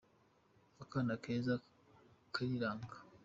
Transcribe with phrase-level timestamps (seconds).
[0.83, 1.53] Akana keza
[2.33, 2.95] kariranga.